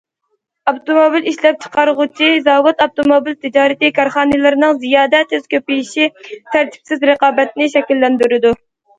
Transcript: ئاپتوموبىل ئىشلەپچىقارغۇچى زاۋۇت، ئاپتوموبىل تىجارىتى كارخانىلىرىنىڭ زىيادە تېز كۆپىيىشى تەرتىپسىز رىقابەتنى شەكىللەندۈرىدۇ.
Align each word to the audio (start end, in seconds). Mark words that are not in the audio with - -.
ئاپتوموبىل 0.69 1.27
ئىشلەپچىقارغۇچى 1.31 2.29
زاۋۇت، 2.47 2.79
ئاپتوموبىل 2.85 3.35
تىجارىتى 3.45 3.91
كارخانىلىرىنىڭ 3.97 4.79
زىيادە 4.85 5.19
تېز 5.33 5.43
كۆپىيىشى 5.51 6.07
تەرتىپسىز 6.55 7.05
رىقابەتنى 7.11 7.69
شەكىللەندۈرىدۇ. 7.75 8.55